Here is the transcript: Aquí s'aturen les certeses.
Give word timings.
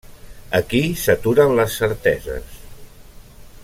Aquí 0.59 0.81
s'aturen 1.01 1.53
les 1.61 1.77
certeses. 1.83 2.59